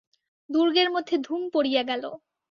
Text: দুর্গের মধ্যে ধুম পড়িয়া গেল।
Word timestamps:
দুর্গের 0.49 0.89
মধ্যে 0.91 1.15
ধুম 1.17 1.41
পড়িয়া 1.53 1.83
গেল। 1.83 2.03